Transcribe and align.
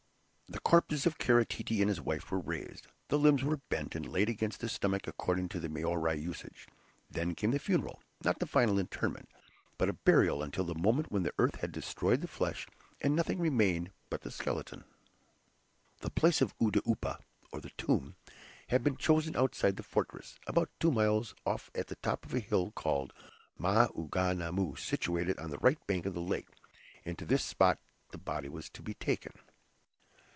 The 0.51 0.59
corpses 0.59 1.05
of 1.05 1.17
Kara 1.17 1.45
Tete 1.45 1.79
and 1.79 1.87
his 1.87 2.01
wife 2.01 2.29
were 2.29 2.37
raised, 2.37 2.87
the 3.07 3.17
limbs 3.17 3.41
were 3.41 3.61
bent, 3.69 3.95
and 3.95 4.05
laid 4.05 4.27
against 4.27 4.59
the 4.59 4.67
stomach 4.67 5.07
according 5.07 5.47
to 5.49 5.61
the 5.61 5.69
Maori 5.69 6.19
usage; 6.19 6.67
then 7.09 7.35
came 7.35 7.51
the 7.51 7.57
funeral, 7.59 8.01
not 8.25 8.39
the 8.39 8.45
final 8.45 8.77
interment, 8.77 9.29
but 9.77 9.87
a 9.87 9.93
burial 9.93 10.43
until 10.43 10.65
the 10.65 10.75
moment 10.75 11.09
when 11.09 11.23
the 11.23 11.33
earth 11.39 11.61
had 11.61 11.71
destroyed 11.71 12.19
the 12.19 12.27
flesh 12.27 12.67
and 12.99 13.15
nothing 13.15 13.39
remained 13.39 13.91
but 14.09 14.21
the 14.23 14.29
skeleton. 14.31 14.83
The 16.01 16.09
place 16.09 16.41
of 16.41 16.53
"oudoupa," 16.59 17.21
or 17.53 17.61
the 17.61 17.71
tomb, 17.77 18.17
had 18.67 18.83
been 18.83 18.97
chosen 18.97 19.37
outside 19.37 19.77
the 19.77 19.83
fortress, 19.83 20.37
about 20.47 20.69
two 20.81 20.91
miles 20.91 21.33
off 21.45 21.71
at 21.73 21.87
the 21.87 21.95
top 21.95 22.25
of 22.25 22.33
a 22.33 22.35
low 22.35 22.41
hill 22.41 22.71
called 22.71 23.13
Maunganamu, 23.57 24.77
situated 24.77 25.39
on 25.39 25.49
the 25.49 25.59
right 25.59 25.79
bank 25.87 26.05
of 26.05 26.13
the 26.13 26.19
lake, 26.21 26.49
and 27.05 27.17
to 27.17 27.25
this 27.25 27.43
spot 27.45 27.79
the 28.11 28.17
body 28.17 28.49
was 28.49 28.69
to 28.71 28.81
be 28.83 28.93
taken. 28.95 29.31